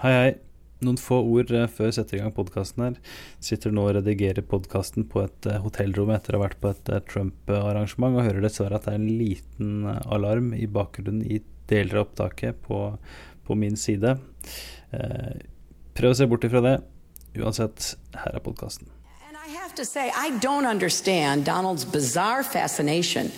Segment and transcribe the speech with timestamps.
[0.00, 0.28] Hei, hei.
[0.80, 2.94] Noen få ord eh, før jeg setter i gang podkasten her.
[3.44, 6.88] Sitter nå og redigerer podkasten på et eh, hotellrom etter å ha vært på et
[6.88, 11.98] eh, Trump-arrangement, og hører dessverre at det er en liten alarm i bakgrunnen i deler
[11.98, 12.78] av opptaket på,
[13.44, 14.14] på min side.
[14.96, 15.44] Eh,
[16.00, 16.74] prøv å se bort ifra det.
[17.36, 18.88] Uansett, her er podkasten.
[20.16, 23.28] I don't understand Donald's bizarre fascination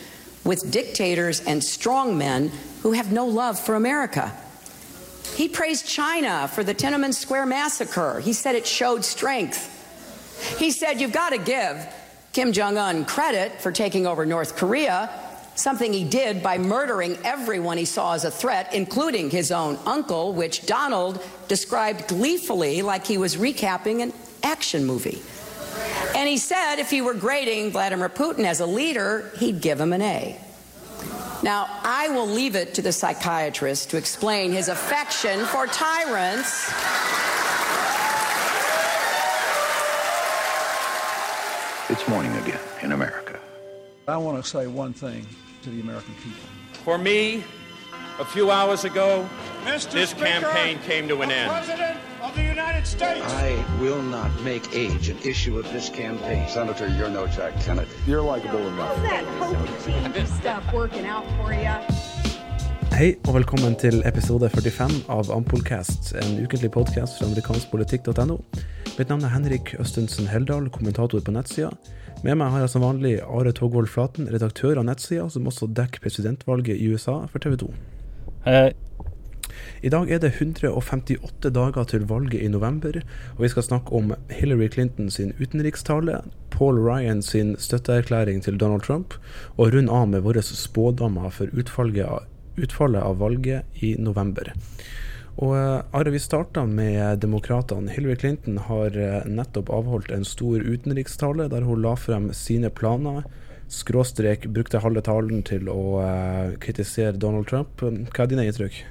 [0.45, 2.53] with dictators and strongmen
[2.85, 4.31] who have no love for America.
[5.35, 8.21] He praised China for the Tiananmen Square massacre.
[8.21, 9.69] He said it showed strength.
[10.59, 11.87] He said you've got to give
[12.33, 15.11] Kim Jong un credit for taking over North Korea,
[15.55, 20.33] something he did by murdering everyone he saw as a threat, including his own uncle,
[20.33, 25.23] which Donald described gleefully like he was recapping an action movie.
[26.15, 29.93] And he said if he were grading Vladimir Putin as a leader, he'd give him
[29.93, 30.39] an A.
[31.43, 36.73] Now, I will leave it to the psychiatrist to explain his affection for tyrants.
[41.91, 43.41] It's morning again in America.
[44.07, 45.27] I want to say one thing
[45.63, 46.41] to the American people.
[46.85, 47.43] For me,
[48.21, 49.29] a few hours ago,
[49.65, 49.91] Mr.
[49.91, 51.92] this Speaker, campaign came to an end.
[52.33, 53.21] Of the United States.
[53.45, 53.49] I
[53.83, 56.49] will not make age an issue of this campaign.
[56.49, 57.91] Senator, you're no Jack Kennedy.
[58.07, 58.97] You're likable enough.
[58.97, 61.77] How's that coaching stuff working out for you?
[62.97, 68.39] Hei og velkommen til episode 45 av Ampolcast, en ukentlig podkast fra amerikanskpolitikk.no.
[68.99, 71.69] Mitt navn er Henrik Østensen Heldal, kommentator på nettsida.
[72.25, 76.01] Med meg har jeg som vanlig Are Togvold Flaten, redaktør av nettsida, som også dekker
[76.01, 77.71] presidentvalget i USA for TV 2.
[78.49, 78.82] Hei, hei.
[79.83, 83.01] I dag er det 158 dager til valget i november,
[83.35, 86.21] og vi skal snakke om Hillary Clinton sin utenrikstale,
[86.55, 89.17] Paul Ryan sin støtteerklæring til Donald Trump,
[89.57, 92.31] og runde av med våre spådommer for utfallet,
[92.63, 94.53] utfallet av valget i november.
[95.43, 97.91] Og uh, Are, vi starta med demokratene.
[97.91, 103.25] Hillary Clinton har uh, nettopp avholdt en stor utenrikstale der hun la frem sine planer.
[103.73, 107.83] Skråstrek brukte halve talen til å uh, kritisere Donald Trump.
[107.83, 108.85] Hva er dine inntrykk?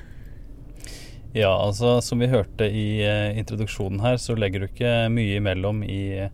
[1.34, 5.80] Ja, altså som vi hørte i uh, introduksjonen her, så legger du ikke mye imellom
[5.88, 6.28] i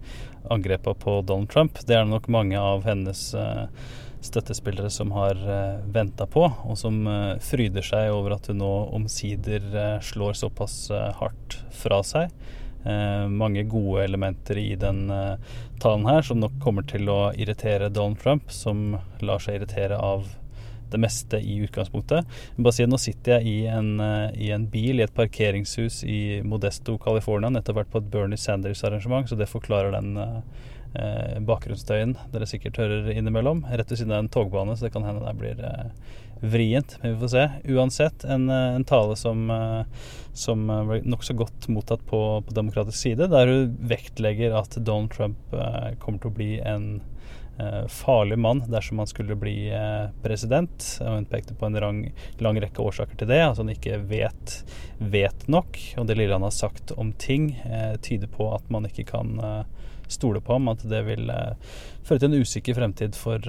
[0.49, 1.77] angrepa på Donald Trump.
[1.85, 3.67] Det er det nok mange av hennes uh,
[4.25, 7.05] støttespillere som har uh, venta på, og som
[7.45, 9.69] fryder seg over at hun nå omsider
[10.01, 10.87] slår såpass
[11.21, 12.33] hardt fra seg.
[13.29, 15.09] mange gode elementer i den
[15.81, 20.25] talen her som nok kommer til å irritere Donald Trump, som lar seg irritere av
[20.91, 22.37] det meste i utgangspunktet.
[22.57, 23.97] Bare si, nå sitter jeg i en,
[24.35, 27.51] i en, bil i et parkeringshus i Modesto, California.
[27.53, 30.15] Nettopp vært på et Bernie Sanders-arrangement, så det forklarer den
[30.97, 33.65] eh, bakgrunnsstøyen dere sikkert hører innimellom.
[33.71, 35.91] Rett ved siden av en togbane, så det kan hende det blir eh,
[36.41, 36.97] vrient.
[37.01, 37.45] Men vi får se.
[37.75, 43.29] Uansett, en, en tale som, eh, som ble nokså godt mottatt på, på, demokratisk side,
[43.33, 47.46] der hun vektlegger at Donald Trump eh, kommer til å bli en Eh,
[47.89, 50.99] farlig mann dersom han skulle bli eh, president.
[51.01, 52.03] Hun pekte på en lang,
[52.37, 53.41] lang, rekke årsaker til det.
[53.43, 54.53] Altså han ikke vet,
[54.97, 55.79] vet nok.
[55.97, 59.37] Og det lille han har sagt om ting, eh, tyder på at man ikke kan
[60.07, 60.69] stole på ham.
[60.71, 61.27] At det vil
[62.07, 63.43] føre til en usikker fremtid for,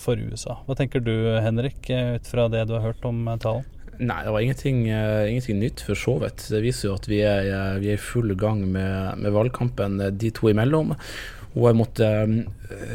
[0.00, 0.58] for USA.
[0.66, 1.14] Hva tenker du
[1.44, 3.66] Henrik, ut fra det du har hørt om talen?
[3.96, 6.42] Nei, det var ingenting, ingenting, nytt, for så vidt.
[6.52, 10.50] Det viser jo at vi er, er i full gang med, med valgkampen de to
[10.50, 10.92] imellom.
[11.56, 12.08] Hun måtte,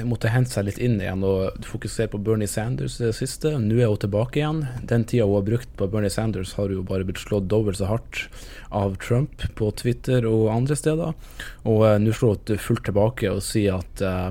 [0.05, 3.55] måtte hente seg litt inn igjen og fokusere på Bernie Sanders det siste.
[3.57, 4.59] Nå er hun tilbake igjen.
[4.85, 7.89] Den tida hun har brukt på Bernie Sanders, har jo bare blitt slått dobbelt så
[7.89, 8.27] hardt
[8.69, 11.17] av Trump på Twitter og andre steder.
[11.65, 14.29] Og uh, nå slår hun fullt tilbake og sier at uh,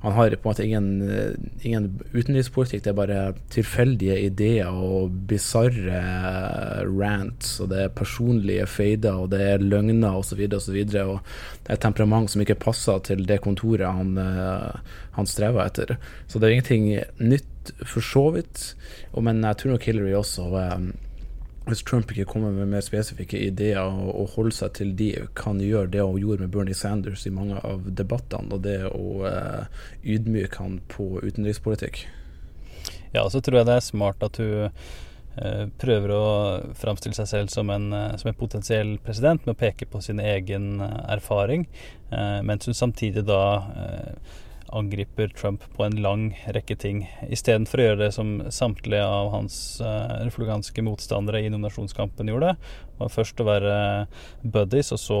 [0.00, 0.88] han har på en måte ingen,
[1.66, 6.02] ingen, utenrikspolitikk, det er bare tilfeldige ideer og bisarre
[6.86, 10.44] rants, og det er personlige feider, og det er løgner osv.
[10.54, 10.78] osv.
[11.02, 11.18] Og, og
[11.64, 14.14] det er et temperament som ikke passer til det kontoret han,
[15.18, 15.96] han strever etter.
[16.30, 16.88] Så det er ingenting
[17.18, 18.70] nytt for så vidt,
[19.18, 20.46] men jeg tror nok Hillary også
[21.68, 25.60] hvis Trump ikke kommer med mer spesifikke ideer og, og holder seg til de, kan
[25.62, 29.84] gjøre det hun gjorde med Bernie Sanders i mange av debattene, og det å eh,
[30.16, 32.06] ydmyke han på utenrikspolitikk.
[33.14, 36.26] Ja, så tror jeg det er smart at hun eh, prøver å
[36.78, 40.20] framstille seg selv som en, uh, som en, potensiell president med å peke på sin
[40.24, 41.68] egen erfaring,
[42.08, 43.42] mens hun samtidig da
[44.72, 47.02] angriper Trump på en lang rekke ting.
[47.28, 52.54] Istedenfor å gjøre det som samtlige av hans uh, republikanske motstandere i nominasjonskampen gjorde.
[52.98, 53.74] Var først å være
[54.42, 55.18] buddies, og så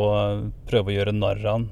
[0.68, 1.68] prøve å gjøre narr av han.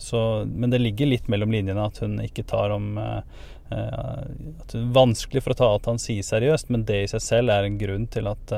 [0.00, 3.22] Uh, men det ligger litt mellom linjene at hun ikke tar om uh,
[3.68, 7.22] at det er vanskelig for å ta at han sier seriøst, men det i seg
[7.24, 8.54] selv er en grunn til at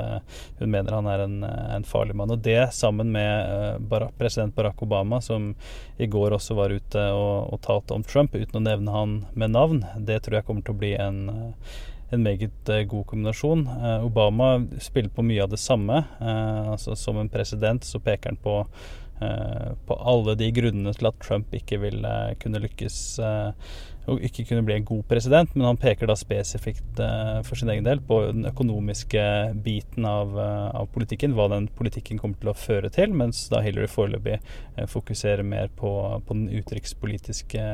[0.60, 2.32] hun mener han er en, en farlig mann.
[2.34, 5.52] Og det sammen med president Barack Obama, som
[5.98, 9.54] i går også var ute og, og talte om Trump uten å nevne han med
[9.56, 11.24] navn, det tror jeg kommer til å bli en
[12.10, 13.66] en meget eh, god kombinasjon.
[13.66, 16.02] Eh, Obama spiller på mye av det samme.
[16.20, 18.64] Eh, altså Som en president så peker han på,
[19.20, 22.06] på alle de grunnene til at Trump ikke vil
[22.40, 23.18] kunne lykkes
[24.08, 27.02] og ikke kunne bli en god president, men han peker da spesifikt
[27.44, 29.20] for sin egen del på den økonomiske
[29.60, 33.92] biten av, av, politikken, hva den politikken kommer til å føre til, mens da Hillary
[33.92, 34.40] foreløpig
[34.88, 35.92] fokuserer mer på,
[36.24, 37.66] på den utenrikspolitiske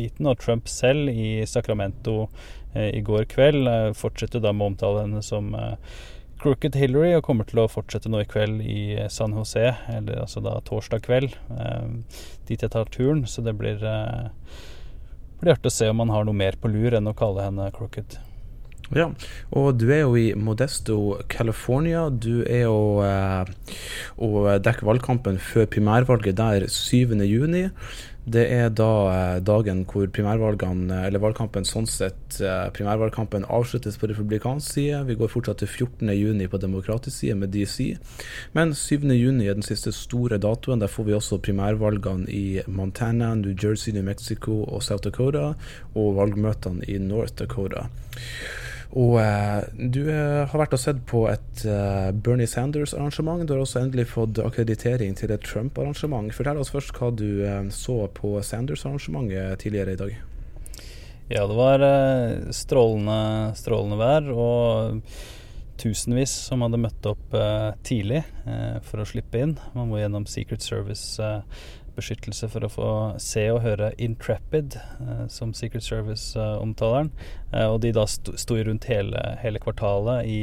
[0.00, 0.32] biten.
[0.32, 2.22] Og Trump selv i Sacramento
[2.96, 3.68] i går kveld.
[3.70, 5.74] Eh, fortsetter da med å omtale henne som eh,
[6.42, 8.80] Crooked Hillary, og kommer til å fortsette nå i kveld i
[9.12, 11.32] San José, eller altså da torsdag kveld.
[12.46, 13.80] dit jeg tar turen, så det blir,
[15.40, 17.72] blir artig å se om han har noe mer på lur enn å kalle henne
[17.72, 18.18] Crooked.
[18.94, 19.08] Ja,
[19.50, 22.06] og du er jo i Modesto, California.
[22.10, 23.48] Du er jo eh,
[24.22, 27.72] og dekker valgkampen før primærvalget der 7.6.
[28.26, 34.10] Det er da eh, dagen hvor primærvalgene, eller valgkampen sånn sett, eh, primærvalgkampen avsluttes på
[34.10, 35.04] republikansk side.
[35.06, 37.92] Vi går fortsatt til 14.6 på demokratisk side med DC.
[38.58, 40.82] Men 7.6 er den siste store datoen.
[40.82, 45.52] Der får vi også primærvalgene i Montana, New Jersey, New Mexico og South Dakota,
[45.94, 47.86] og valgmøtene i North Dakota.
[48.94, 53.42] Og eh, du eh, har vært og sett på et eh, Bernie Sanders-arrangement.
[53.46, 56.30] Du har også endelig fått akkreditering til et Trump-arrangement.
[56.34, 57.42] Fortell oss først hva du
[57.74, 60.16] så på Sanders-arrangementet tidligere i dag.
[61.26, 61.82] Ja, det var
[62.54, 64.30] strålende, strålende vær.
[64.30, 65.02] og
[65.76, 67.34] tusenvis som hadde møtt opp
[67.84, 68.22] tidlig
[68.86, 69.58] for å slippe inn.
[69.74, 71.18] Man må gjennom Secret Service
[71.96, 72.90] beskyttelse for å få
[73.22, 77.10] se og høre Intrepid, eh, som Secret Service eh, omtaler den.
[77.52, 80.38] Eh, og de da sto, rundt hele, hele kvartalet i,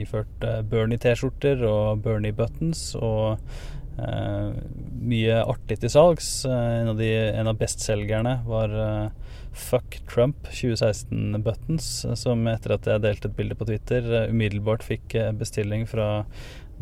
[0.00, 2.92] iført Bernie-T-skjorter og Bernie-buttons.
[3.00, 3.40] og
[3.94, 4.50] Uh,
[5.06, 6.26] mye artig til salgs.
[6.50, 11.86] En av, de, en av bestselgerne var uh, Fuck Trump 2016 Buttons,
[12.18, 16.24] som etter at jeg delte et bilde på Twitter, umiddelbart fikk bestilling fra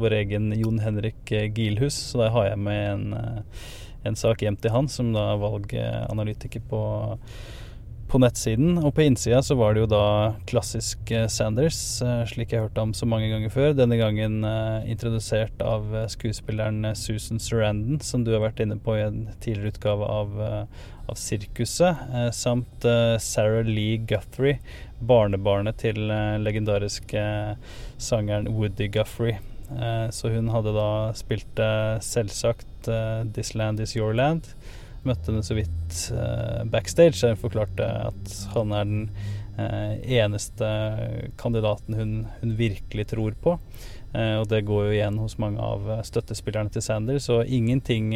[0.00, 1.98] vår egen Jon Henrik Gilhus.
[2.08, 3.04] Så da har jeg med en
[4.08, 6.82] en sak hjem til han, som da er valganalytiker på,
[8.12, 8.76] på nettsiden.
[8.82, 10.04] Og på innsida så var det jo da
[10.50, 13.76] klassisk eh, Sanders, eh, slik jeg hørte ham så mange ganger før.
[13.78, 19.04] Denne gangen eh, introdusert av skuespilleren Susan Sarandon, som du har vært inne på i
[19.06, 22.02] en tidligere utgave av, av Sirkuset,
[22.36, 22.86] samt
[23.22, 24.60] Sarah Lee Guthrie,
[25.02, 25.98] barnebarnet til
[26.42, 27.24] legendariske
[28.00, 29.40] sangeren Woody Guthrie.
[30.12, 31.60] Så hun hadde da spilt
[32.04, 34.52] selvsagt uh, 'This Land Is Your Land'.
[35.02, 35.96] Møtte henne så vidt
[36.70, 37.18] backstage.
[37.26, 39.08] Jeg forklarte at han er den
[40.06, 40.68] eneste
[41.40, 43.56] kandidaten hun, hun, virkelig tror på.
[44.14, 48.14] og det går jo igjen hos mange av støttespillerne til Sanders, så ingenting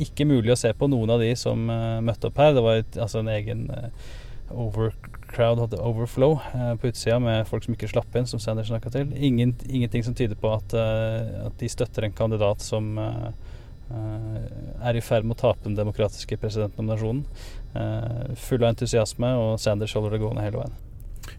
[0.00, 2.56] Ikke mulig å se på noen av de som møtte opp her.
[2.56, 3.68] Det var altså en egen
[4.50, 4.92] over
[5.34, 8.92] crowd hadde overflow eh, på utsida med folk som ikke slapp inn, som Sanders snakka
[8.94, 9.10] til.
[9.16, 13.30] Ingen, ingenting som tyder på at, uh, at, de støtter en kandidat som uh,
[14.84, 17.26] er i ferd med å tape den demokratiske presidentnominasjonen.
[18.40, 20.76] full av entusiasme, og Sanders holder det gående hele veien.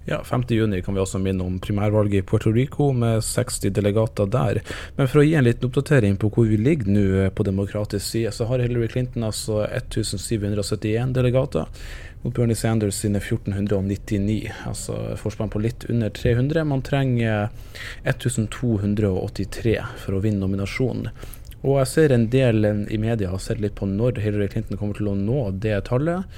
[0.06, 4.60] Ja, 5.6 kan vi også minne om primærvalget i Puerto Rico med 60 delegater der.
[5.00, 8.32] Men for å gi en liten oppdatering på hvor vi ligger nå på demokratisk side,
[8.36, 11.66] så har Hillary Clinton altså 1771 delegater
[12.22, 16.64] mot Bernie Sanders sine 1499, altså forspann på litt under 300.
[16.70, 17.50] Man trenger
[18.06, 21.10] 1283 for å vinne nominasjonen.
[21.66, 24.94] Og jeg ser en del i media har sett litt på når Hillary Clinton kommer
[24.98, 26.30] til å nå det tallet.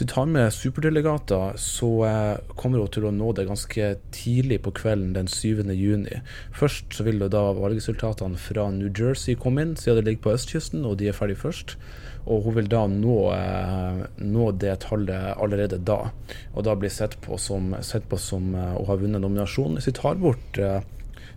[0.00, 4.62] Hvis vi tar med superdelegater, så eh, kommer hun til å nå det ganske tidlig
[4.64, 5.60] på kvelden den 7.
[5.76, 6.22] juni.
[6.56, 10.86] Først så vil da valgresultatene fra New Jersey komme inn, siden det ligger på østkysten
[10.88, 11.74] og de er ferdig først.
[12.24, 15.98] Og hun vil da nå, eh, nå, det tallet allerede da,
[16.54, 19.76] og da blir sett på som, sett på som eh, å ha vunnet nominasjonen.
[19.82, 20.64] Hvis vi tar bort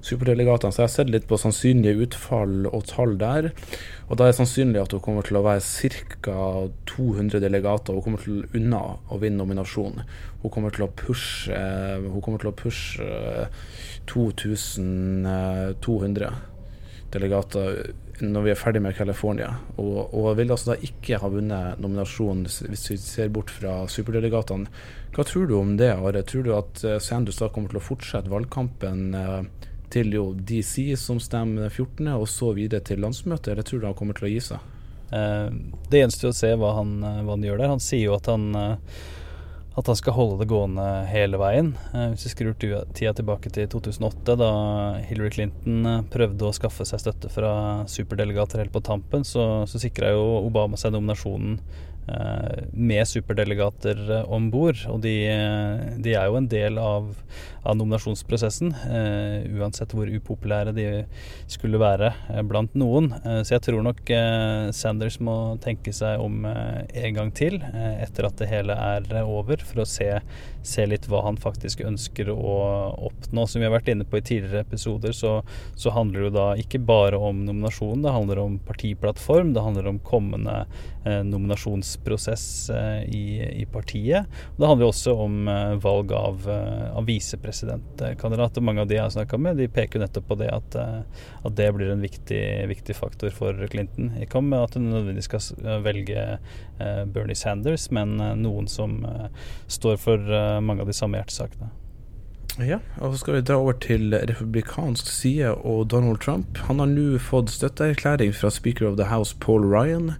[0.04, 3.44] superdelegatene, så jeg har sett litt på sannsynlige utfall og tall der.
[4.10, 5.64] Og da er det sannsynlig at hun kommer til å være
[6.26, 6.38] ca.
[6.92, 7.96] 200 delegater.
[7.96, 10.00] Hun kommer til unna å vinne nominasjonen.
[10.44, 13.46] Hun kommer til å pushe, til å pushe uh,
[14.12, 16.34] 2200
[17.14, 17.68] delegater
[18.24, 19.50] når vi er ferdig med California,
[19.82, 24.70] og, og vil altså da ikke ha vunnet nominasjonen hvis vi ser bort fra superdelegatene.
[25.14, 26.22] Hva tror du om det, Are?
[26.26, 29.42] Tror du at Sandus Sanders da kommer til å fortsette valgkampen eh,
[29.94, 33.98] til jo DC, som stemmer 14., og så videre til landsmøtet, eller tror du han
[33.98, 34.70] kommer til å gi seg?
[35.14, 35.50] Eh,
[35.90, 37.76] det gjenstår å se hva han, hva han, gjør der.
[37.76, 38.50] Han sier jo at han
[39.76, 41.72] at han skal holde det gående hele veien.
[41.94, 44.52] Eh, hvis vi skrur tida tilbake til 2008, da
[45.08, 47.54] Hillary Clinton eh, prøvde å skaffe seg støtte fra
[47.90, 51.93] superdelegater helt på tampen, så, så sikra jo Obama seg nominasjonen Eh,
[52.74, 54.80] med superdelegater eh, om bord.
[54.92, 57.12] Og de, eh, de, er jo en del av,
[57.64, 60.86] av nominasjonsprosessen, uh, uansett hvor upopulære de
[61.48, 62.10] skulle være
[62.50, 63.12] blant noen.
[63.24, 68.28] Uh, så jeg tror nok uh, Sanders må tenke seg om en gang til etter
[68.28, 70.10] at det hele er over, for å se,
[70.66, 72.58] se, litt hva han faktisk ønsker å
[73.08, 73.46] oppnå.
[73.48, 75.38] Som vi har vært inne på i tidligere episoder, så,
[75.80, 79.94] så handler det jo da ikke bare om nominasjonen, det handler om partiplattform, det handler
[79.94, 80.66] om kommende
[81.04, 84.26] nominasjons valgsprosess eh, i, i, partiet.
[84.56, 88.62] Og det handler også om eh, valg av, eh, av visepresidentkandidat.
[88.62, 90.76] Mange av de jeg har snakka med, de peker nettopp på det at,
[91.44, 94.14] at det blir en viktig, viktig, faktor for Clinton.
[94.22, 96.38] Ikke om at hun nødvendigvis skal velge
[97.14, 99.02] Bernie Sanders, men noen som
[99.68, 101.72] står for mange av de samme hjertesakene.
[102.62, 106.60] Ja, og så skal vi dra over til republikansk side og Donald Trump.
[106.70, 110.14] Han har nå fått støtteerklæring fra speaker of the House Paul Ryan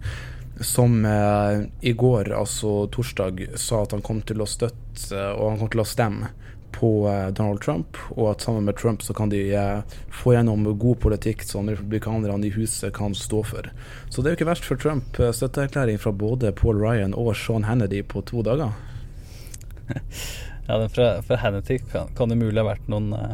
[0.62, 5.62] som eh, i går, altså torsdag, sa at han kom til å støtte og han
[5.62, 6.30] kom til å stemme
[6.74, 10.66] på eh, Donald Trump, og at sammen med Trump så kan de eh, få gjennom
[10.80, 13.70] god politikk som republikanerne i huset kan stå for.
[14.10, 15.20] Så det er jo ikke verst for Trump.
[15.20, 18.74] Eh, støtteerklæring fra både Paul Ryan og Sean Hannity på to dager.
[20.64, 23.34] Ja, den fra, fra Hannity kan, kan det mulig ha vært noen uh,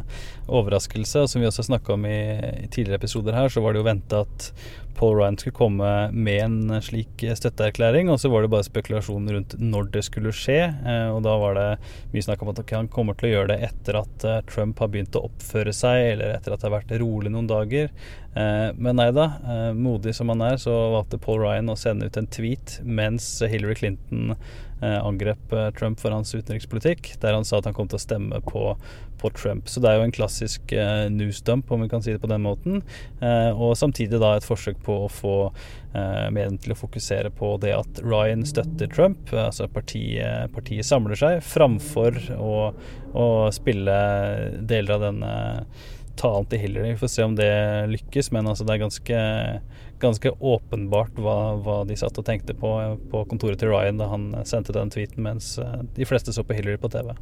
[0.50, 1.28] overraskelse.
[1.30, 2.18] Som vi også snakka om i,
[2.66, 4.48] i, tidligere episoder her, så var det jo venta at
[5.00, 9.56] Paul Ryan skulle komme med en slik støtteerklæring, og så var det bare spekulasjon rundt
[9.64, 10.58] når det skulle skje.
[10.60, 11.68] Eh, og da var det
[12.12, 14.92] mye snakk om at han kommer til å gjøre det etter at eh, Trump har
[14.92, 17.94] begynt å oppføre seg, eller etter at det har vært rolig noen dager.
[18.36, 22.12] Eh, men nei da, eh, modig som han er, så valgte Paul Ryan å sende
[22.12, 27.48] ut en tweet mens Hillary Clinton eh, angrep eh, Trump for hans utenrikspolitikk, der han
[27.48, 28.74] sa at han kom til å stemme på
[29.20, 29.68] på Trump.
[29.68, 32.44] Så det er jo en klassisk news newsdump, om vi kan si det på den
[32.46, 32.82] måten.
[33.20, 37.54] Eh, og samtidig da et forsøk på å få eh, mediene til å fokusere på
[37.64, 42.58] det at Ryan støtter Trump, altså partiet, partiet samler seg, framfor å,
[43.14, 43.96] å spille
[44.60, 45.34] deler av denne
[46.20, 46.94] talen til Hillary.
[46.94, 47.52] Vi får se om det
[47.94, 49.24] lykkes, men altså det er ganske,
[50.04, 52.76] ganske åpenbart hva, hva, de satt og tenkte på
[53.12, 56.58] på kontoret til Ryan da han sendte den tweeten mens eh, de fleste så på
[56.58, 57.14] Hillary på TV.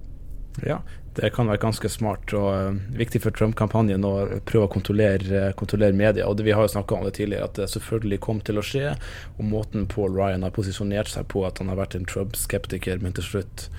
[0.66, 0.80] Ja,
[1.18, 4.14] det kan være ganske smart og uh, viktig for Trump-kampanjen å
[4.48, 6.28] prøve å kontrollere, uh, kontrollere media.
[6.28, 8.66] Og det, Vi har jo snakka om det tidligere, at det selvfølgelig kom til å
[8.66, 8.96] skje.
[9.38, 13.18] Og måten Paul Ryan har posisjonert seg på, at han har vært en Trump-skeptiker, men
[13.18, 13.70] til slutt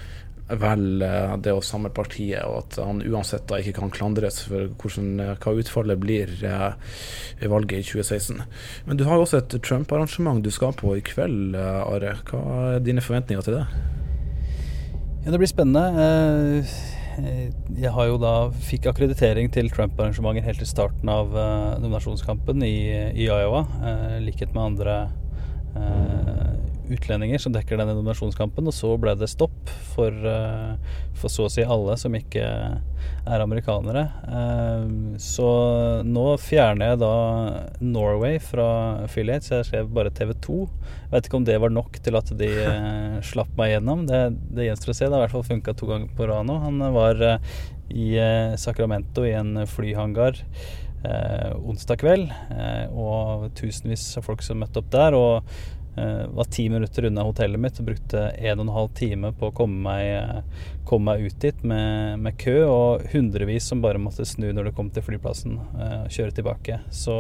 [0.49, 4.71] velger uh, det å samle partiet, og at han uansett da ikke kan klandres for
[4.81, 8.43] hvordan, hva utfallet blir i valget i 2016.
[8.87, 12.19] Men du har jo også et Trump-arrangement du skal på i kveld, Are.
[12.31, 12.43] Hva
[12.79, 13.98] er dine forventninger til det?
[15.25, 16.63] Ja, det blir spennende.
[17.19, 17.49] Eh,
[17.83, 18.35] jeg har jo da
[18.69, 22.77] fikk akkreditering til Trump-arrangementer helt til starten av eh, nominasjonskampen i,
[23.13, 23.65] i Iowa.
[24.19, 24.99] i likhet med andre
[26.93, 28.69] utlendinger som dekker denne nominasjonskampen.
[28.69, 32.45] Og så ble det stopp for, eh, for så å si alle som ikke
[33.29, 34.05] er amerikanere.
[34.29, 35.49] Eh, så
[36.07, 37.15] nå fjerner jeg da
[37.81, 38.69] Norway fra
[39.05, 39.51] affiliates.
[39.51, 40.69] jeg skrev bare TV2.
[40.69, 44.07] Jeg vet ikke om det var nok til at de eh, slapp meg gjennom.
[44.07, 44.23] Det,
[44.55, 45.07] det gjenstår å se.
[45.07, 46.61] Det har i hvert fall funka to ganger på rad nå.
[46.67, 47.41] Han var
[47.89, 48.11] i
[48.61, 50.45] Sacramento i en flyhangar.
[51.05, 55.15] Eh, onsdag kveld, eh, og tusenvis av folk som møtte opp der.
[55.15, 55.47] Og
[56.35, 59.55] var ti minutter unna hotellet mitt og brukte en og en halv time på å
[59.55, 64.27] komme meg, eh, komme meg ut dit med, med, kø, og hundrevis som bare måtte
[64.29, 66.79] snu når det kom til flyplassen eh, og kjøre tilbake.
[66.95, 67.17] Så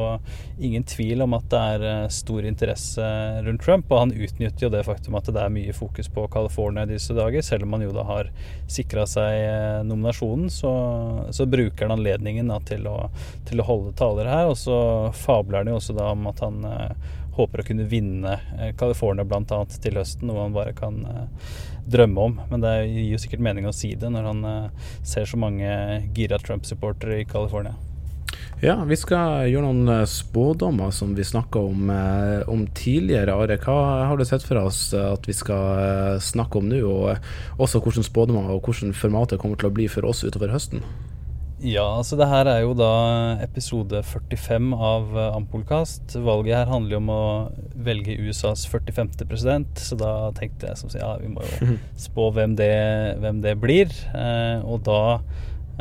[0.59, 3.09] ingen tvil om at det er stor interesse
[3.47, 6.87] rundt Trump, og han utnytter jo det faktum at det er mye fokus på California
[6.89, 7.45] disse dager.
[7.45, 8.33] Selv om han jo da har
[8.71, 10.73] sikra seg nominasjonen, så,
[11.35, 13.09] så, bruker han anledningen da, til, å,
[13.49, 14.79] til, å, holde taler her, og så
[15.17, 16.61] fabler han jo også da om at han
[17.39, 19.65] håper å kunne vinne eh, California bl.a.
[19.73, 21.51] til høsten, noe han bare kan eh,
[21.89, 22.39] drømme om.
[22.51, 25.69] Men det gir jo sikkert mening å si det når han eh, ser så mange
[26.17, 27.77] gira Trump-supportere i California.
[28.59, 31.93] Ja, vi skal gjøre noen spådommer som vi snakka om,
[32.51, 33.37] om, tidligere.
[33.39, 33.77] Are, hva
[34.11, 38.51] har du sett for oss at vi skal snakke om nå, og også hvordan spådommer
[38.51, 40.83] og hvordan formatet kommer til å bli for oss utover høsten?
[41.59, 42.93] Ja, altså det her er jo da
[43.43, 46.15] episode 45 av eh, Ampolkast.
[46.23, 47.23] Valget her handler jo om å
[47.75, 49.27] velge USAs 45.
[49.27, 51.75] president, så da tenkte jeg som sier, ja, vi må jo
[52.07, 52.71] spå hvem det,
[53.19, 53.91] hvem det blir.
[54.15, 55.01] Eh, og da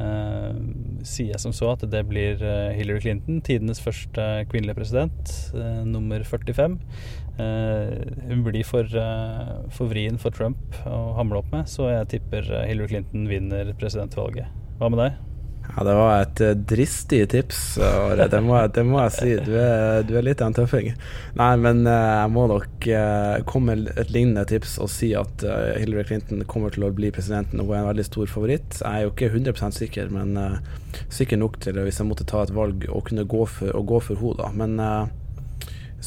[0.02, 0.58] eh,
[1.06, 5.86] sier jeg som så at det blir eh, Hillary Clinton, tidenes første kvinnelige president, eh,
[5.86, 6.82] nummer 45.
[7.38, 7.96] Eh,
[8.34, 8.90] hun blir for,
[9.78, 14.50] for vrien for Trump å hamle opp med, så jeg tipper Hillary Clinton vinner presidentvalget.
[14.82, 15.27] Hva med deg?
[15.76, 18.16] Ja, Det var et uh, dristig tips, Are.
[18.18, 18.28] Det,
[18.74, 19.34] det må jeg si.
[19.46, 20.90] Du er, du er litt av en tøffing.
[21.38, 25.44] Nei, men uh, jeg må nok uh, komme med et lignende tips og si at
[25.78, 27.62] Hillary Clinton kommer til å bli presidenten.
[27.62, 28.82] Hun er en veldig stor favoritt.
[28.82, 30.38] Jeg er jo ikke 100 sikker, men
[31.14, 34.02] sikker nok til hvis jeg måtte ta et valg å kunne gå for, å gå
[34.08, 34.38] for henne.
[34.42, 34.52] da.
[34.58, 35.16] Men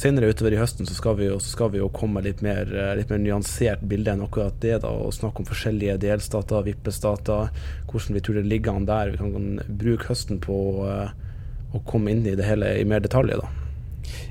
[0.00, 2.94] senere utover i høsten så skal vi jo, skal vi jo komme litt mer, eh,
[2.98, 4.78] litt mer nyansert bilde enn akkurat det.
[4.84, 7.50] da, Og snakke om forskjellige delstater, vippestater,
[7.90, 9.12] hvordan vi tror det ligger an der.
[9.12, 10.56] Vi kan, bruke høsten på
[10.88, 11.10] eh,
[11.76, 13.36] å komme inn i det hele i mer detalj.
[13.40, 13.50] da.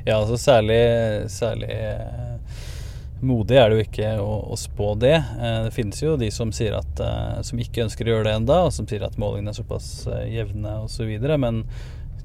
[0.08, 0.82] Ja, altså særlig,
[1.30, 2.66] særlig eh,
[3.22, 5.18] modig er det jo ikke å, å spå det.
[5.38, 7.02] Det finnes jo de som sier at
[7.46, 10.78] som ikke ønsker å gjøre det enda, og som sier at målingene er såpass jevne
[10.86, 11.12] osv.
[11.36, 11.66] Men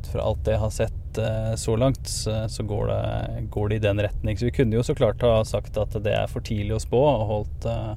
[0.05, 3.81] ut fra alt det jeg har sett eh, så langt, så, går, det, går det
[3.81, 4.39] i den retning.
[4.39, 7.01] Så vi kunne jo så klart ha sagt at det er for tidlig å spå,
[7.01, 7.93] og holdt eh,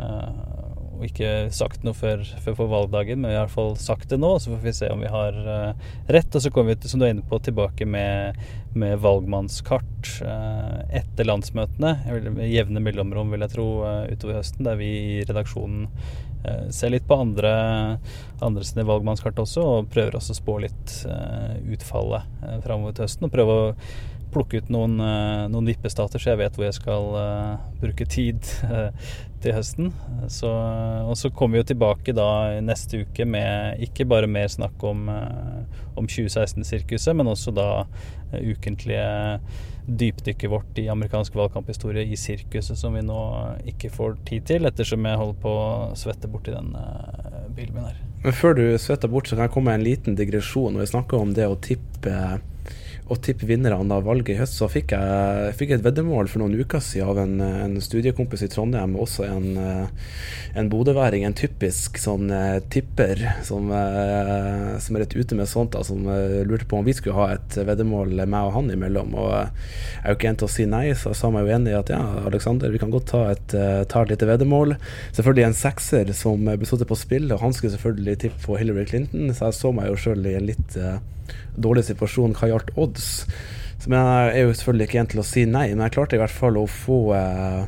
[0.00, 0.58] eh,
[0.92, 4.12] og ikke sagt noe før, før på valgdagen, men vi har i hvert fall sagt
[4.12, 4.36] det nå.
[4.38, 5.34] Så får vi se om vi har
[6.14, 6.36] rett.
[6.36, 8.38] Og så kommer vi som du er inne på, tilbake med,
[8.78, 10.12] med valgmannskart
[10.94, 11.96] etter landsmøtene.
[12.46, 13.66] Jevne mellomrom, vil jeg tro,
[14.12, 14.68] utover høsten.
[14.68, 15.88] Der vi i redaksjonen
[16.74, 17.52] ser litt på andre,
[18.42, 23.06] andre sine valgmannskart også, og prøver også å spå litt eh, utfallet eh, framover til
[23.06, 23.28] høsten.
[23.28, 23.68] Og prøve å
[24.32, 28.40] plukke ut noen, eh, noen vippestater, så jeg vet hvor jeg skal eh, bruke tid
[28.68, 29.92] eh, til høsten.
[30.32, 32.28] Så, og så kommer vi jo tilbake da
[32.64, 37.68] neste uke med ikke bare mer snakk om, eh, om 2016-sirkuset, men også da
[38.32, 39.06] eh, ukentlige
[39.86, 43.18] dypdykket vårt i amerikansk valgkamphistorie i sirkuset, som vi nå
[43.72, 47.88] ikke får tid til, ettersom jeg holder på å svette borti den uh, bilen min
[47.88, 47.98] her.
[48.22, 50.76] Men før du svetter bort, så kan jeg komme med en liten digresjon.
[50.76, 52.14] Når vi snakker om det å tippe
[53.12, 56.54] å tippe vinnerne av valget i høst, så fikk jeg, fikk et veddemål for noen
[56.62, 60.14] uker siden av en, en studiekompis i Trondheim, også en, eh,
[60.58, 65.74] en bodøværing, en typisk sånn eh, tipper som, eh, som er litt ute med sånt,
[65.74, 66.06] da, som
[66.48, 69.16] lurte på om vi skulle ha et veddemål meg og han imellom.
[69.18, 71.56] Og jeg er jo ikke en til å si nei, så jeg sa meg jo
[71.58, 73.56] enig i at ja, Aleksander, vi kan godt ta et,
[73.90, 74.76] ta et lite veddemål.
[75.12, 78.86] Selvfølgelig en sekser som ble satt på spill, og han skulle selvfølgelig tippe på Hillary
[78.88, 80.78] Clinton, så jeg så meg jo sjøl i en litt
[81.56, 83.08] dårlig situasjon hva gjaldt odds.
[83.82, 86.22] Så jeg er jo selvfølgelig ikke en til å si nei, men jeg klarte i
[86.22, 87.64] hvert fall å få, eh,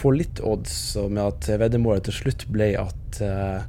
[0.00, 0.74] få litt odds,
[1.08, 3.60] med at veddemålet til slutt ble at eh,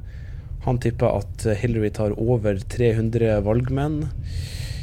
[0.64, 4.04] han tippa at Hillary tar over 300 valgmenn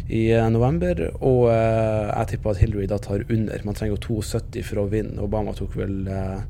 [0.10, 3.66] i eh, november, og eh, jeg tippa at Hillary da tar under.
[3.66, 5.22] Man trenger jo 72 for å vinne.
[5.22, 6.42] Obama tok vel eh,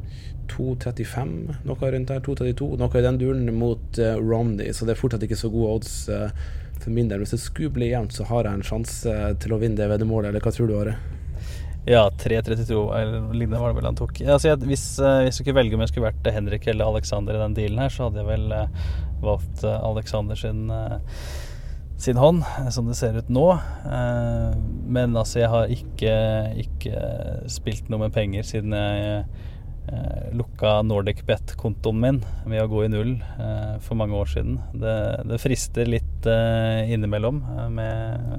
[0.49, 1.35] 2,35,
[1.67, 2.23] noe rundt der.
[2.25, 5.75] 2,32, noe i den duren mot eh, Romney, så det er fortsatt ikke så gode
[5.77, 6.31] odds eh,
[6.83, 7.23] for min del.
[7.23, 10.31] Hvis det skulle bli jevnt, så har jeg en sjanse til å vinne det veddemålet,
[10.31, 10.97] eller hva tror du, Are?
[11.89, 14.19] Ja, 3.32 eller lignende var det vel han tok.
[14.21, 17.37] Altså jeg, hvis, eh, hvis jeg skulle velge om jeg skulle vært Henrik eller Alexander
[17.37, 18.89] i den dealen her, så hadde jeg vel eh,
[19.23, 20.67] valgt eh, Alexander sin,
[21.97, 22.43] sin hånd,
[22.75, 23.47] som det ser ut nå.
[24.85, 26.13] Men altså, jeg har ikke,
[26.65, 27.01] ikke
[27.51, 29.23] spilt noe med penger siden jeg
[30.36, 34.60] lukka Nordic Bet-kontoen min ved å gå i null eh, for mange år siden.
[34.73, 34.95] Det,
[35.30, 38.36] det frister litt eh, innimellom eh, med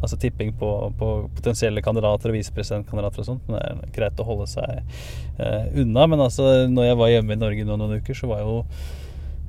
[0.00, 3.48] altså tipping på, på potensielle kandidater og visepresidentkandidater og sånt.
[3.48, 6.06] Men det er greit å holde seg eh, unna.
[6.06, 8.62] Men altså, når jeg var hjemme i Norge nå noen uker, så var jo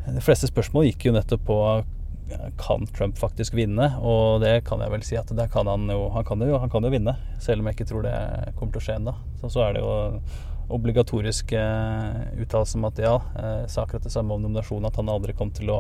[0.10, 1.62] De fleste spørsmål gikk jo nettopp på
[2.58, 3.92] kan Trump faktisk vinne?
[4.06, 6.10] Og det kan jeg vel si at det kan han jo.
[6.14, 8.16] Han kan jo, han kan jo vinne, selv om jeg ikke tror det
[8.60, 9.16] kommer til å skje ennå.
[9.42, 9.94] Så, så er det jo
[10.70, 13.16] obligatorisk eh, uttalelse om at ja,
[13.68, 15.80] sa akkurat det samme om nominasjonen, at han aldri kom til å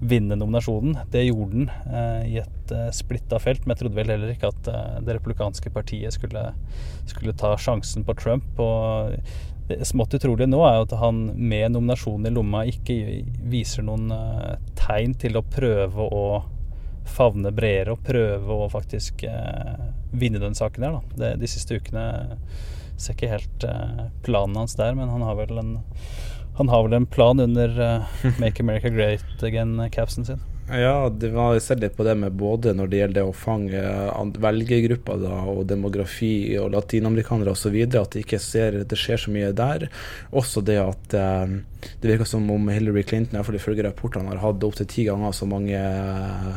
[0.00, 0.96] vinne nominasjonen.
[1.12, 4.52] Det gjorde han eh, i et eh, splitta felt, men jeg trodde vel heller ikke
[4.52, 4.70] at
[5.04, 6.50] det republikanske partiet skulle,
[7.10, 8.60] skulle ta sjansen på Trump.
[8.60, 9.16] Og
[9.70, 12.96] det smått utrolige nå er jo at han med nominasjonen i lomma ikke
[13.52, 14.08] viser noen
[14.78, 16.24] tegn til å prøve å
[17.10, 19.24] favne bredere og prøve å faktisk
[20.10, 20.98] vinne den saken her.
[21.14, 21.32] Da.
[21.38, 22.04] De siste ukene
[23.02, 25.74] ser ikke helt eh, planen hans der, men han har vel en
[26.60, 30.40] han har vel en plan under eh, Make America Great Again-capsen sin.
[30.70, 33.32] Ja, det var jeg ser litt på det med både når det gjelder det å
[33.34, 33.80] fange
[34.14, 39.32] an- velgergrupper da, og demografi og latinamerikanere osv., at det ikke ser, det skjer så
[39.34, 39.88] mye der.
[40.36, 41.56] Også det at eh,
[42.02, 45.48] det virker som om Hillary Clinton, iallfall ifølge rapportene, har hatt opptil ti ganger så
[45.50, 46.52] mange eh,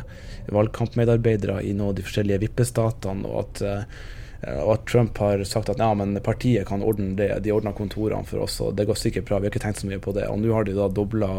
[0.53, 4.03] valgkampmedarbeidere i noen av de forskjellige vippestatene, og at eh,
[4.43, 8.27] Og at Trump har sagt at ja, men partiet kan ordne det, de ordner kontorene
[8.27, 10.27] for oss, og det går sikkert bra, vi har ikke tenkt så mye på det.
[10.27, 11.31] Og nå har de da dobla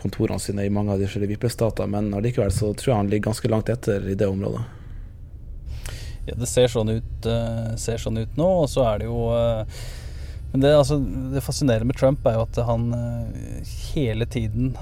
[0.00, 3.30] kontorene sine i mange av de forskjellige vippestater, men allikevel så tror jeg han ligger
[3.30, 4.64] ganske langt etter i det området.
[6.26, 9.24] Ja, det ser sånn ut, uh, ser sånn ut nå, og så er det jo
[9.34, 9.86] uh,
[10.52, 10.98] men det, altså,
[11.32, 14.74] det, fascinerende med Trump er jo at han uh, hele tiden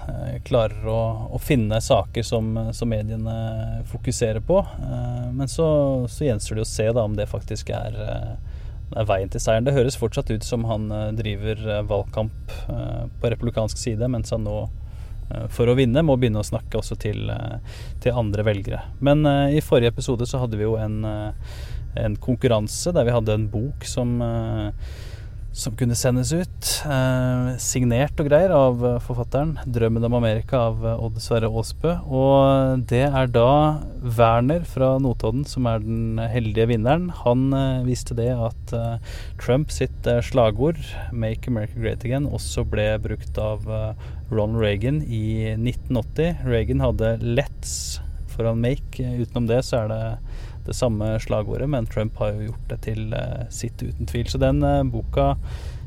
[0.47, 4.61] klarer å, å, finne saker som, som, mediene fokuserer på.
[5.33, 5.69] men så,
[6.11, 9.67] så gjenstår det å se da, om det faktisk er, er, veien til seieren.
[9.67, 14.65] Det høres fortsatt ut som han driver valgkamp på republikansk side, mens han nå
[15.31, 17.59] Eh, for å vinne, må begynne å snakke også til, eh,
[18.03, 18.83] til andre velgere.
[19.01, 21.05] Men i forrige episode så hadde vi jo en,
[21.97, 24.19] en konkurranse der vi hadde en bok som
[25.53, 26.69] som kunne sendes ut.
[26.87, 31.97] Eh, signert og greier av eh, forfatteren 'Drømmen om Amerika' av eh, Odd Sverre Aasbø.
[32.07, 37.09] Og det er da Werner fra Notodden som er den heldige vinneren.
[37.25, 40.79] Han eh, viste det at eh, Trump sitt eh, slagord
[41.13, 43.67] 'Make America Great Again' også ble brukt av
[44.31, 46.47] Ron Reagan i 1980.
[46.47, 47.99] Reagan hadde 'Let's'
[48.31, 49.03] foran 'Make'.
[49.19, 50.05] Utenom det så er det
[50.67, 54.29] det samme slagordet, men Trump har jo gjort det til uh, sitt, uten tvil.
[54.31, 55.35] Så den uh, boka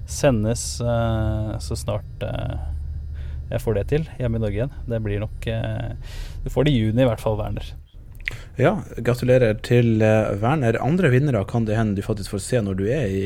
[0.10, 2.26] sendes uh, så snart
[3.52, 4.76] jeg får det til hjemme i Norge igjen.
[4.90, 7.68] Det blir nok Du får det i juni i hvert fall, Werner.
[8.54, 10.76] Ja, gratulerer til uh, Werner.
[10.86, 13.22] Andre vinnere kan det hende du faktisk får se når du er i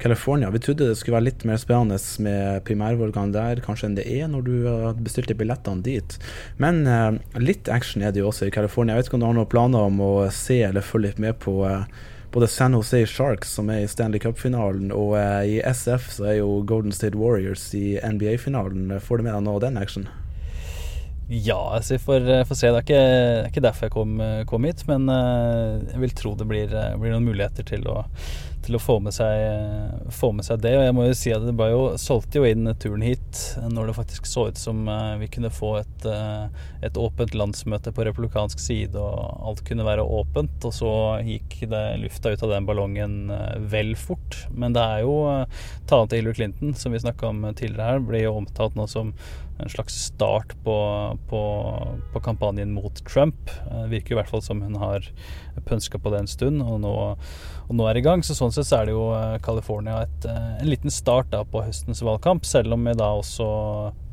[0.00, 0.48] California.
[0.54, 4.30] Vi trodde det skulle være litt mer spennende med primærvalgene der kanskje enn det er
[4.32, 6.16] når du har bestilt billettene dit.
[6.56, 8.96] Men eh, litt action er det jo også i California.
[8.96, 11.36] Jeg vet ikke om du har noen planer om å se eller følge litt med
[11.44, 11.84] på eh,
[12.32, 16.62] både San Jose Sharks, som er i Stanley Cup-finalen, og i SF så er jo
[16.64, 18.96] Golden State Warriors i NBA-finalen.
[19.02, 20.08] Får du med deg noe av den action?
[21.30, 22.66] Ja, altså vi får, eh, får, se.
[22.66, 26.00] Det er, ikke, det er ikke, derfor jeg kom, eh, kom hit, men uh, jeg
[26.02, 28.00] vil tro det blir, blir noen muligheter til å,
[28.64, 30.74] til å få, med seg, få, med seg, det.
[30.78, 33.42] Og jeg må jo si at det bare jo, solgte jo inn turen hit
[33.72, 36.48] når det faktisk så ut som uh, vi kunne få et, uh,
[36.84, 40.68] et, åpent landsmøte på republikansk side, og alt kunne være åpent.
[40.68, 40.94] Og så
[41.26, 43.20] gikk det lufta ut av den ballongen
[43.72, 44.42] vel fort.
[44.52, 45.16] Men det er jo
[45.90, 49.14] talen til Hillary Clinton, som vi snakka om tidligere her, blir jo omtalt nå som
[49.62, 50.76] en slags start på,
[51.28, 51.40] på,
[52.12, 53.50] på, kampanjen mot Trump.
[53.70, 55.06] Det virker i hvert fall som hun har
[55.66, 56.94] pønska på det en stund, og nå,
[57.66, 58.24] og nå, er i gang.
[58.24, 61.42] Så sånn sett så er det jo eh, California et, eh, en liten start da
[61.46, 63.46] på høstens valgkamp, selv om da også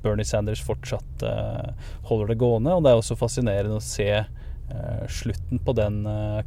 [0.04, 1.72] Bernie Sanders fortsatt uh,
[2.08, 2.76] holder det gående.
[2.76, 4.12] Og det er også fascinerende å se
[5.08, 6.02] slutten på den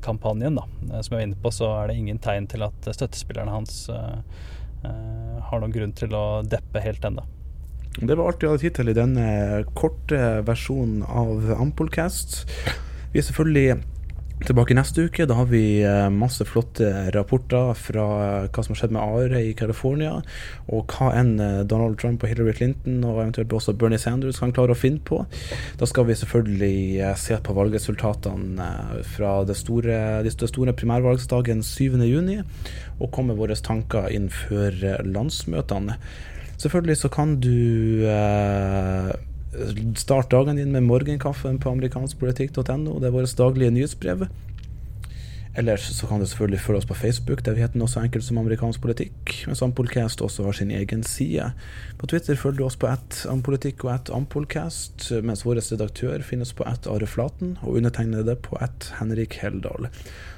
[0.04, 0.58] kampanjen.
[0.58, 0.66] da.
[1.00, 5.62] Som jeg var inne på, så er det ingen tegn til at støttespillerne hans har
[5.62, 7.24] noen grunn til å deppe helt ennå.
[7.96, 9.24] Det var alt vi hadde tid til i denne
[9.72, 12.42] korte versjonen av Ampolcast.
[13.14, 13.80] Vi er selvfølgelig
[14.46, 15.26] tilbake neste uke.
[15.28, 19.42] Da har vi eh, masse flotte rapporter fra eh, hva som har skjedd med Are
[19.44, 20.16] i California,
[20.72, 24.54] og hva enn eh, Donald Trump og Hillary Clinton og eventuelt også Bernie Sanders kan
[24.56, 25.22] klare å finne på.
[25.80, 28.70] Da skal vi selvfølgelig se på valgresultatene
[29.14, 32.42] fra det store, det store primærvalgsdagen 7.6,
[33.00, 34.76] og komme våre tanker inn før
[35.06, 35.98] landsmøtene.
[36.60, 39.10] Selvfølgelig så kan du eh,
[39.98, 42.98] starte dagen din med morgenkaffen på amerikanskpolitikk.no.
[43.00, 44.28] Det er vårt daglige nyhetsbrev.
[45.58, 48.22] Ellers så kan du selvfølgelig følge oss på Facebook, der vi heter noe så enkelt
[48.22, 49.32] som amerikansk politikk.
[49.50, 51.48] Mens Ampolcast også har sin egen side.
[51.98, 56.54] På Twitter følger du oss på ett ampolitikk og ett ampolcast, mens vår redaktør finnes
[56.54, 59.90] på ett Are Flaten, og undertegnede på ett Henrik Heldal.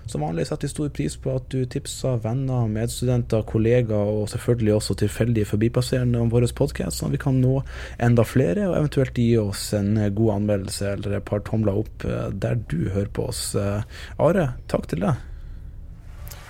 [0.07, 4.75] Som vanlig setter vi stor pris på at du tipser venner, medstudenter, kollegaer og selvfølgelig
[4.77, 7.61] også tilfeldige forbipasserende om vår podkast, sånn at vi kan nå
[8.03, 12.31] enda flere, og eventuelt gi oss en god anmeldelse eller et par tomler opp eh,
[12.33, 13.53] der du hører på oss.
[13.55, 13.85] Eh,
[14.23, 15.29] Are, takk til deg.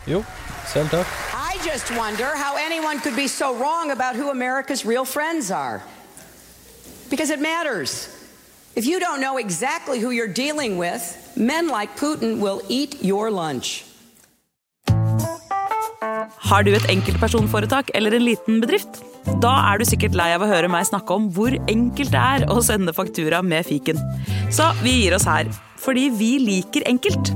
[0.09, 0.25] Jo,
[0.67, 1.07] selv takk.
[1.37, 5.83] I just wonder how anyone could be so wrong about who America's real friends are.
[7.11, 8.09] Because it matters.
[8.75, 11.03] If you don't know exactly who you're dealing with,
[11.37, 13.85] men like Putin will eat your lunch.
[16.49, 19.03] Har du et enkeltpersonforetak eller en liten bedrift?
[19.45, 22.47] Da er du sikkert lei av å høre meg snakke om hvor enkelt det er
[22.49, 24.01] å sende faktura med fiken.
[24.49, 27.35] Så vi gir oss her, fordi vi liker enkelt.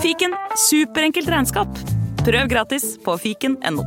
[0.00, 0.38] Fiken
[0.70, 1.82] superenkelt regnskap.
[2.22, 3.82] Prøv gratis på fiken.no.